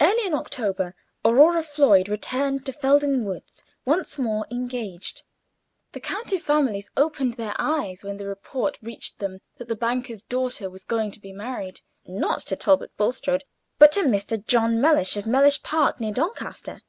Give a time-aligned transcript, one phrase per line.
[0.00, 5.24] Early in October Aurora Floyd returned to Felden Woods, once more "engaged."
[5.92, 10.70] The county families opened their eyes when the report reached them that the banker's daughter
[10.70, 13.44] was going to be married, not to Talbot Bulstrode,
[13.78, 14.42] but to Mr.
[14.42, 16.80] John Mellish, of Mellish Park, near Doncaster.